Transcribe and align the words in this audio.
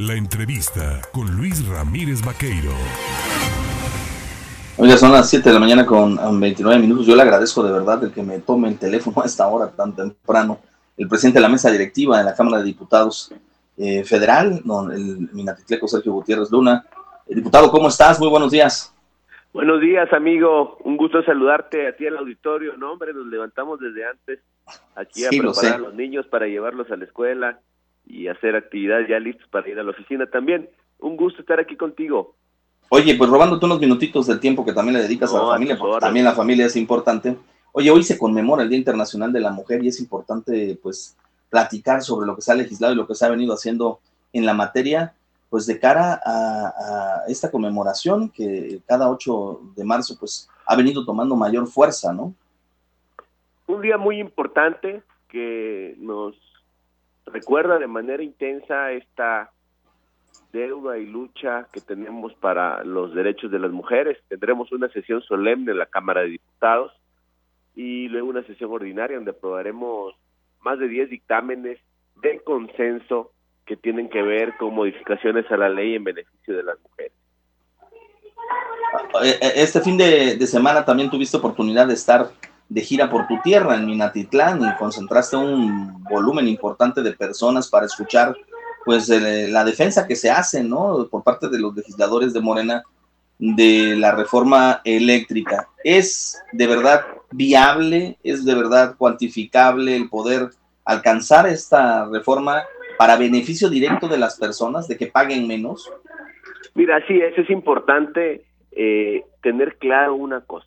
La 0.00 0.14
entrevista 0.14 1.00
con 1.12 1.36
Luis 1.36 1.66
Ramírez 1.66 2.24
Vaqueiro. 2.24 2.70
Oiga, 4.76 4.96
son 4.96 5.10
las 5.10 5.28
7 5.28 5.48
de 5.48 5.52
la 5.52 5.58
mañana 5.58 5.84
con 5.84 6.38
29 6.38 6.80
minutos. 6.80 7.04
Yo 7.04 7.16
le 7.16 7.22
agradezco 7.22 7.64
de 7.64 7.72
verdad 7.72 8.04
el 8.04 8.12
que 8.12 8.22
me 8.22 8.38
tome 8.38 8.68
el 8.68 8.78
teléfono 8.78 9.20
a 9.20 9.26
esta 9.26 9.48
hora 9.48 9.72
tan 9.72 9.96
temprano. 9.96 10.60
El 10.96 11.08
presidente 11.08 11.40
de 11.40 11.42
la 11.42 11.48
mesa 11.48 11.68
directiva 11.72 12.16
de 12.16 12.22
la 12.22 12.36
Cámara 12.36 12.58
de 12.58 12.64
Diputados 12.66 13.34
eh, 13.76 14.04
Federal, 14.04 14.60
don 14.64 14.92
el 14.92 15.30
Minatitleco 15.32 15.88
Sergio 15.88 16.12
Gutiérrez 16.12 16.52
Luna. 16.52 16.84
Eh, 17.26 17.34
diputado, 17.34 17.68
¿cómo 17.72 17.88
estás? 17.88 18.20
Muy 18.20 18.28
buenos 18.28 18.52
días. 18.52 18.94
Buenos 19.52 19.80
días, 19.80 20.12
amigo. 20.12 20.78
Un 20.84 20.96
gusto 20.96 21.24
saludarte 21.24 21.88
a 21.88 21.96
ti 21.96 22.06
al 22.06 22.18
auditorio. 22.18 22.76
No, 22.76 22.92
hombre, 22.92 23.12
nos 23.12 23.26
levantamos 23.26 23.80
desde 23.80 24.06
antes 24.06 24.38
aquí 24.94 25.24
a 25.24 25.30
preparar 25.30 25.74
a 25.74 25.78
los 25.78 25.94
niños 25.94 26.24
para 26.28 26.46
llevarlos 26.46 26.88
a 26.92 26.96
la 26.96 27.04
escuela 27.04 27.58
y 28.08 28.26
hacer 28.26 28.56
actividades 28.56 29.08
ya 29.08 29.20
listos 29.20 29.46
para 29.48 29.68
ir 29.68 29.78
a 29.78 29.82
la 29.82 29.90
oficina 29.90 30.26
también. 30.26 30.68
Un 30.98 31.16
gusto 31.16 31.42
estar 31.42 31.60
aquí 31.60 31.76
contigo. 31.76 32.34
Oye, 32.88 33.14
pues 33.16 33.28
robándote 33.28 33.66
unos 33.66 33.80
minutitos 33.80 34.26
del 34.26 34.40
tiempo 34.40 34.64
que 34.64 34.72
también 34.72 34.96
le 34.96 35.02
dedicas 35.02 35.32
a 35.34 35.42
la 35.42 35.48
familia, 35.48 35.78
porque 35.78 36.00
también 36.00 36.24
la 36.24 36.32
familia 36.32 36.66
es 36.66 36.76
importante. 36.76 37.36
Oye, 37.72 37.90
hoy 37.90 38.02
se 38.02 38.18
conmemora 38.18 38.62
el 38.62 38.70
Día 38.70 38.78
Internacional 38.78 39.30
de 39.30 39.40
la 39.40 39.52
Mujer 39.52 39.84
y 39.84 39.88
es 39.88 40.00
importante, 40.00 40.78
pues, 40.82 41.16
platicar 41.50 42.02
sobre 42.02 42.26
lo 42.26 42.34
que 42.34 42.42
se 42.42 42.50
ha 42.50 42.54
legislado 42.54 42.94
y 42.94 42.96
lo 42.96 43.06
que 43.06 43.14
se 43.14 43.26
ha 43.26 43.30
venido 43.30 43.52
haciendo 43.52 44.00
en 44.32 44.46
la 44.46 44.54
materia, 44.54 45.12
pues, 45.50 45.66
de 45.66 45.78
cara 45.78 46.20
a, 46.24 47.24
esta 47.28 47.50
conmemoración 47.50 48.30
que 48.30 48.80
cada 48.86 49.10
8 49.10 49.60
de 49.76 49.84
marzo, 49.84 50.16
pues, 50.18 50.48
ha 50.64 50.74
venido 50.74 51.04
tomando 51.04 51.36
mayor 51.36 51.66
fuerza, 51.66 52.12
¿no? 52.12 52.34
Un 53.66 53.82
día 53.82 53.98
muy 53.98 54.18
importante 54.18 55.02
que 55.28 55.94
nos 55.98 56.34
recuerda 57.32 57.78
de 57.78 57.86
manera 57.86 58.22
intensa 58.22 58.92
esta 58.92 59.50
deuda 60.52 60.98
y 60.98 61.06
lucha 61.06 61.68
que 61.72 61.80
tenemos 61.80 62.34
para 62.34 62.84
los 62.84 63.14
derechos 63.14 63.50
de 63.50 63.58
las 63.58 63.70
mujeres. 63.70 64.18
Tendremos 64.28 64.72
una 64.72 64.88
sesión 64.88 65.22
solemne 65.22 65.72
en 65.72 65.78
la 65.78 65.86
Cámara 65.86 66.22
de 66.22 66.28
Diputados 66.28 66.92
y 67.74 68.08
luego 68.08 68.28
una 68.28 68.42
sesión 68.44 68.72
ordinaria 68.72 69.16
donde 69.16 69.32
aprobaremos 69.32 70.14
más 70.62 70.78
de 70.78 70.88
10 70.88 71.10
dictámenes 71.10 71.78
de 72.22 72.40
consenso 72.40 73.32
que 73.66 73.76
tienen 73.76 74.08
que 74.08 74.22
ver 74.22 74.56
con 74.56 74.74
modificaciones 74.74 75.50
a 75.50 75.56
la 75.56 75.68
ley 75.68 75.94
en 75.94 76.04
beneficio 76.04 76.56
de 76.56 76.62
las 76.62 76.80
mujeres. 76.80 77.12
Eh, 79.22 79.38
eh, 79.40 79.52
este 79.56 79.80
fin 79.80 79.96
de, 79.96 80.44
semana 80.46 80.84
también 80.84 81.10
tuviste 81.10 81.36
oportunidad 81.36 81.86
de 81.86 81.94
estar 81.94 82.30
de 82.68 82.80
gira 82.82 83.08
por 83.08 83.26
tu 83.26 83.40
tierra 83.42 83.76
en 83.76 83.86
Minatitlán 83.86 84.60
y 84.62 84.76
concentraste 84.76 85.36
un 85.36 86.02
volumen 86.04 86.46
importante 86.48 87.02
de 87.02 87.12
personas 87.12 87.68
para 87.68 87.86
escuchar 87.86 88.36
pues 88.84 89.08
la 89.08 89.64
defensa 89.64 90.06
que 90.06 90.16
se 90.16 90.30
hace, 90.30 90.62
¿no? 90.62 91.06
Por 91.10 91.22
parte 91.22 91.48
de 91.48 91.58
los 91.58 91.74
legisladores 91.74 92.32
de 92.32 92.40
Morena 92.40 92.82
de 93.38 93.96
la 93.96 94.12
reforma 94.12 94.80
eléctrica. 94.84 95.68
¿Es 95.84 96.42
de 96.52 96.66
verdad 96.66 97.04
viable, 97.30 98.18
es 98.22 98.44
de 98.44 98.54
verdad 98.54 98.96
cuantificable 98.96 99.94
el 99.94 100.08
poder 100.08 100.50
alcanzar 100.84 101.46
esta 101.46 102.06
reforma 102.06 102.62
para 102.98 103.16
beneficio 103.16 103.68
directo 103.68 104.08
de 104.08 104.18
las 104.18 104.38
personas, 104.38 104.88
de 104.88 104.96
que 104.96 105.06
paguen 105.06 105.46
menos? 105.46 105.90
Mira, 106.74 107.04
sí, 107.06 107.20
es 107.20 107.50
importante 107.50 108.44
eh, 108.72 109.22
tener 109.42 109.76
claro 109.76 110.14
una 110.14 110.40
cosa. 110.40 110.66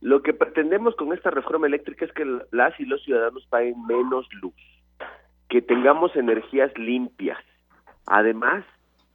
Lo 0.00 0.22
que 0.22 0.32
pretendemos 0.32 0.96
con 0.96 1.12
esta 1.12 1.30
reforma 1.30 1.66
eléctrica 1.66 2.04
es 2.04 2.12
que 2.12 2.24
las 2.50 2.78
y 2.80 2.84
los 2.84 3.02
ciudadanos 3.02 3.46
paguen 3.46 3.86
menos 3.86 4.26
luz, 4.40 4.54
que 5.48 5.60
tengamos 5.60 6.16
energías 6.16 6.76
limpias. 6.78 7.38
Además, 8.06 8.64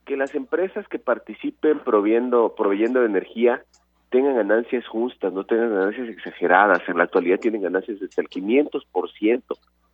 que 0.06 0.16
las 0.16 0.36
empresas 0.36 0.88
que 0.88 1.00
participen 1.00 1.80
proveyendo, 1.80 2.54
proveyendo 2.56 3.00
de 3.00 3.08
energía 3.08 3.64
tengan 4.10 4.36
ganancias 4.36 4.88
justas, 4.88 5.34
no 5.34 5.44
tengan 5.44 5.74
ganancias 5.74 6.08
exageradas. 6.08 6.82
En 6.88 6.98
la 6.98 7.06
actualidad 7.06 7.40
tienen 7.40 7.64
ganancias 7.64 8.00
desde 8.00 8.22
el 8.22 8.30
500%. 8.30 9.44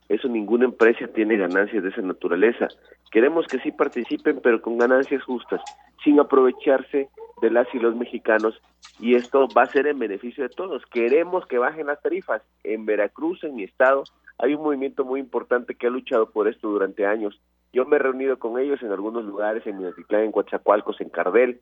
Eso 0.10 0.28
ninguna 0.28 0.66
empresa 0.66 1.08
tiene 1.08 1.38
ganancias 1.38 1.82
de 1.82 1.90
esa 1.90 2.02
naturaleza. 2.02 2.68
Queremos 3.12 3.48
que 3.48 3.60
sí 3.60 3.72
participen, 3.72 4.42
pero 4.44 4.62
con 4.62 4.78
ganancias 4.78 5.24
justas, 5.24 5.62
sin 6.04 6.20
aprovecharse 6.20 7.10
de 7.42 7.50
las 7.50 7.68
y 7.74 7.80
los 7.80 7.96
mexicanos. 7.96 8.62
Y 9.00 9.16
esto 9.16 9.48
va 9.56 9.64
a 9.64 9.72
ser 9.72 9.88
en 9.88 10.00
beneficio 10.00 10.44
de 10.44 10.50
todos. 10.50 10.84
Queremos 10.86 11.46
que 11.48 11.58
bajen 11.58 11.88
las 11.88 12.02
tarifas. 12.02 12.42
En 12.64 12.86
Veracruz, 12.86 13.44
en 13.44 13.56
mi 13.56 13.64
estado, 13.64 14.04
hay 14.38 14.54
un 14.54 14.64
movimiento 14.64 15.04
muy 15.04 15.20
importante 15.20 15.76
que 15.76 15.88
ha 15.88 15.90
luchado 15.90 16.30
por 16.30 16.48
esto 16.48 16.70
durante 16.70 17.06
años. 17.06 17.42
Yo 17.74 17.86
me 17.86 17.96
he 17.96 18.00
reunido 18.00 18.38
con 18.38 18.60
ellos 18.60 18.82
en 18.82 18.92
algunos 18.92 19.26
lugares, 19.26 19.66
en 19.66 19.78
Minatitlán, 19.78 20.24
en 20.24 20.32
Coatzacoalcos, 20.32 21.02
en 21.02 21.10
Cardel, 21.10 21.62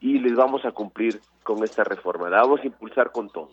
y 0.00 0.18
les 0.18 0.34
vamos 0.34 0.64
a 0.64 0.72
cumplir 0.72 1.20
con 1.42 1.62
esta 1.62 1.84
reforma. 1.84 2.30
La 2.30 2.42
vamos 2.42 2.60
a 2.62 2.66
impulsar 2.66 3.12
con 3.12 3.28
todo. 3.28 3.50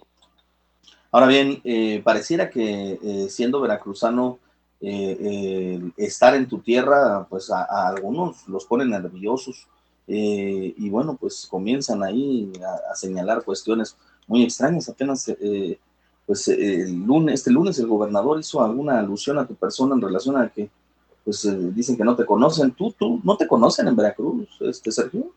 Ahora 1.12 1.28
bien, 1.28 1.60
eh, 1.64 2.02
pareciera 2.04 2.50
que 2.50 3.00
eh, 3.02 3.30
siendo 3.30 3.60
veracruzano, 3.60 4.40
eh, 4.80 5.80
estar 5.98 6.36
en 6.36 6.48
tu 6.48 6.60
tierra, 6.60 7.26
pues 7.30 7.50
a, 7.50 7.88
algunos 7.88 8.48
los 8.48 8.66
ponen 8.66 8.92
nerviosos 8.92 9.68
y 10.08 10.90
bueno, 10.90 11.18
pues 11.20 11.48
comienzan 11.50 12.02
ahí 12.02 12.52
a, 12.90 12.96
señalar 12.96 13.44
cuestiones 13.44 13.98
muy 14.26 14.44
extrañas. 14.44 14.88
Apenas, 14.90 15.32
pues 16.26 16.48
el 16.48 17.04
lunes, 17.06 17.36
este 17.36 17.52
lunes 17.52 17.78
el 17.80 17.88
gobernador 17.88 18.40
hizo 18.40 18.64
alguna 18.64 19.00
alusión 19.00 19.38
a 19.38 19.46
tu 19.46 19.56
persona 19.56 19.96
en 19.96 20.02
relación 20.02 20.38
a 20.38 20.50
que, 20.50 20.70
pues 21.26 21.46
dicen 21.76 21.98
que 21.98 22.04
no 22.04 22.16
te 22.16 22.26
conocen. 22.26 22.72
¿Tú, 22.72 22.94
tú, 22.98 23.20
no 23.24 23.36
te 23.36 23.48
conocen 23.48 23.88
en 23.88 23.96
Veracruz, 23.96 24.48
este 24.62 24.92
Sergio? 24.92 25.32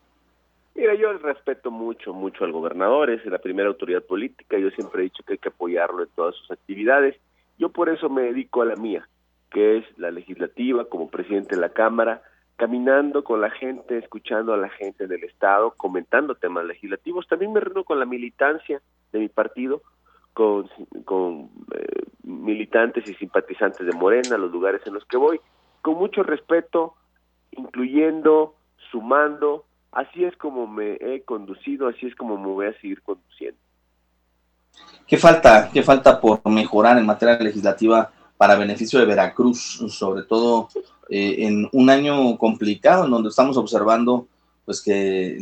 Mira, 0.73 0.95
yo 0.95 1.13
respeto 1.17 1.69
mucho, 1.69 2.13
mucho 2.13 2.43
al 2.43 2.51
gobernador, 2.51 3.09
es 3.09 3.25
la 3.25 3.39
primera 3.39 3.69
autoridad 3.69 4.03
política, 4.03 4.57
yo 4.57 4.69
siempre 4.71 5.01
he 5.01 5.03
dicho 5.03 5.21
que 5.23 5.33
hay 5.33 5.37
que 5.37 5.49
apoyarlo 5.49 6.03
en 6.03 6.09
todas 6.15 6.35
sus 6.35 6.49
actividades, 6.49 7.17
yo 7.59 7.69
por 7.69 7.89
eso 7.89 8.09
me 8.09 8.23
dedico 8.23 8.61
a 8.61 8.65
la 8.65 8.75
mía, 8.75 9.07
que 9.51 9.77
es 9.77 9.85
la 9.97 10.11
legislativa, 10.11 10.85
como 10.85 11.09
presidente 11.09 11.55
de 11.55 11.61
la 11.61 11.69
Cámara, 11.69 12.23
caminando 12.61 13.23
con 13.23 13.41
la 13.41 13.49
gente, 13.49 13.97
escuchando 13.97 14.53
a 14.53 14.57
la 14.57 14.69
gente 14.69 15.07
del 15.07 15.23
Estado, 15.23 15.73
comentando 15.75 16.35
temas 16.35 16.63
legislativos, 16.63 17.27
también 17.27 17.51
me 17.51 17.59
reúno 17.59 17.83
con 17.83 17.99
la 17.99 18.05
militancia 18.05 18.79
de 19.11 19.17
mi 19.17 19.29
partido, 19.29 19.81
con, 20.35 20.69
eh, 21.73 22.03
militantes 22.21 23.09
y 23.09 23.15
simpatizantes 23.15 23.83
de 23.83 23.93
Morena, 23.93 24.37
los 24.37 24.51
lugares 24.51 24.79
en 24.85 24.93
los 24.93 25.03
que 25.05 25.17
voy, 25.17 25.41
con 25.81 25.95
mucho 25.95 26.21
respeto, 26.21 26.93
incluyendo, 27.49 28.53
sumando, 28.91 29.65
Así 29.91 30.23
es 30.23 30.37
como 30.37 30.67
me 30.67 30.93
he 31.01 31.23
conducido, 31.23 31.89
así 31.89 32.05
es 32.05 32.15
como 32.15 32.37
me 32.37 32.47
voy 32.47 32.67
a 32.67 32.79
seguir 32.79 33.01
conduciendo. 33.01 33.59
¿Qué 35.05 35.17
falta, 35.17 35.69
qué 35.73 35.83
falta 35.83 36.21
por 36.21 36.39
mejorar 36.47 36.97
en 36.97 37.05
materia 37.05 37.37
legislativa 37.39 38.09
para 38.37 38.55
beneficio 38.55 38.99
de 38.99 39.05
Veracruz, 39.05 39.83
sobre 39.89 40.23
todo 40.23 40.69
eh, 41.13 41.45
en 41.45 41.67
un 41.73 41.89
año 41.89 42.37
complicado 42.37 43.03
en 43.03 43.11
donde 43.11 43.27
estamos 43.27 43.57
observando 43.57 44.27
pues 44.63 44.81
que 44.81 45.37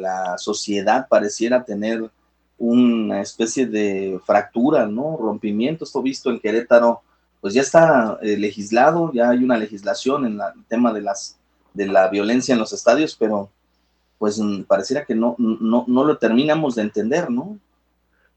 la 0.00 0.36
sociedad 0.36 1.06
pareciera 1.08 1.64
tener 1.64 2.10
una 2.58 3.20
especie 3.20 3.66
de 3.66 4.20
fractura, 4.26 4.86
¿no? 4.86 5.16
Rompimiento, 5.16 5.84
esto 5.84 6.02
visto 6.02 6.28
en 6.28 6.40
Querétaro, 6.40 7.02
pues 7.40 7.54
ya 7.54 7.62
está 7.62 8.18
eh, 8.20 8.36
legislado, 8.36 9.12
ya 9.12 9.30
hay 9.30 9.44
una 9.44 9.56
legislación 9.56 10.26
en 10.26 10.40
el 10.40 10.64
tema 10.66 10.92
de 10.92 11.02
las 11.02 11.38
de 11.72 11.86
la 11.86 12.08
violencia 12.08 12.52
en 12.52 12.58
los 12.58 12.72
estadios, 12.72 13.16
pero 13.16 13.48
pues 14.18 14.40
pareciera 14.66 15.04
que 15.04 15.14
no, 15.14 15.36
no, 15.38 15.84
no 15.86 16.04
lo 16.04 16.18
terminamos 16.18 16.74
de 16.74 16.82
entender, 16.82 17.30
¿no? 17.30 17.58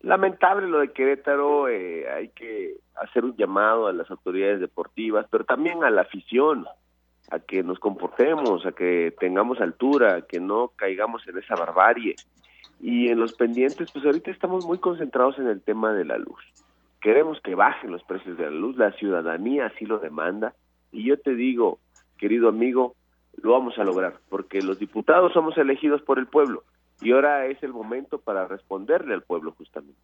Lamentable 0.06 0.68
lo 0.68 0.82
de 0.82 0.92
Querétaro, 0.92 1.68
eh, 1.68 2.08
hay 2.08 2.30
que 2.30 2.76
hacer 2.94 3.26
un 3.26 3.36
llamado 3.36 3.88
a 3.88 3.92
las 3.92 4.10
autoridades 4.12 4.60
deportivas, 4.60 5.26
pero 5.32 5.46
también 5.46 5.84
a 5.84 5.90
la 5.90 6.02
afición, 6.02 6.68
a 7.32 7.40
que 7.40 7.64
nos 7.64 7.80
comportemos, 7.80 8.68
a 8.68 8.72
que 8.72 9.16
tengamos 9.20 9.60
altura, 9.60 10.18
a 10.18 10.22
que 10.22 10.40
no 10.40 10.68
caigamos 10.75 11.28
en 11.28 11.40
esa 11.40 11.56
barbarie. 11.56 12.16
Y 12.80 13.07
en 13.07 13.19
los 13.19 13.34
pendientes, 13.34 13.92
pues 13.92 14.06
ahorita 14.06 14.30
estamos 14.30 14.63
muy 14.68 14.78
concentrados 14.78 15.40
en 15.40 15.48
el 15.48 15.63
tema 15.63 15.92
de 15.92 16.06
la 16.06 16.19
luz. 16.19 16.44
Queremos 17.01 17.42
que 17.42 17.56
bajen 17.56 17.92
los 17.92 18.04
precios 18.04 18.38
de 18.38 18.44
la 18.44 18.51
luz, 18.51 18.78
la 18.78 18.92
ciudadanía 18.92 19.66
así 19.66 19.88
lo 19.88 19.98
demanda. 19.98 20.54
Y 20.92 21.04
yo 21.06 21.19
te 21.19 21.34
digo, 21.34 21.80
querido 22.19 22.50
amigo, 22.50 22.94
lo 23.42 23.54
vamos 23.54 23.80
a 23.80 23.84
lograr, 23.84 24.19
porque 24.30 24.62
los 24.62 24.78
diputados 24.78 25.34
somos 25.34 25.58
elegidos 25.58 26.04
por 26.04 26.19
el 26.19 26.28
pueblo 26.28 26.63
y 27.01 27.12
ahora 27.12 27.45
es 27.47 27.62
el 27.63 27.74
momento 27.74 28.19
para 28.19 28.47
responderle 28.47 29.13
al 29.13 29.24
pueblo 29.24 29.53
justamente. 29.57 30.00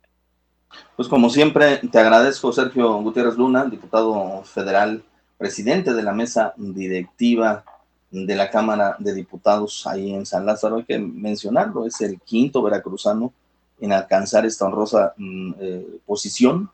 Pues 0.96 1.08
como 1.08 1.30
siempre, 1.30 1.78
te 1.78 2.00
agradezco 2.00 2.52
Sergio 2.52 2.94
Gutiérrez 3.02 3.38
Luna, 3.38 3.66
diputado 3.66 4.44
federal, 4.44 5.04
presidente 5.38 5.94
de 5.94 6.04
la 6.04 6.14
mesa 6.14 6.54
directiva 6.58 7.64
de 8.10 8.36
la 8.36 8.50
Cámara 8.50 8.96
de 9.00 9.14
Diputados 9.14 9.88
ahí 9.88 10.14
en 10.14 10.26
San 10.26 10.46
Lázaro. 10.46 10.78
Hay 10.78 10.84
que 10.84 11.00
mencionarlo, 11.00 11.86
es 11.86 12.00
el 12.02 12.20
quinto 12.22 12.62
veracruzano 12.62 13.34
en 13.80 13.94
alcanzar 13.94 14.46
esta 14.46 14.66
honrosa 14.66 15.14
mm, 15.18 15.54
eh, 15.60 16.00
posición 16.06 16.70